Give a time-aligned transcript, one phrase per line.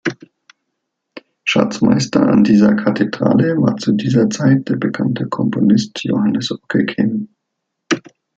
[1.43, 7.27] Schatzmeister an dieser Kathedrale war zu dieser Zeit der bekannte Komponist Johannes Ockeghem.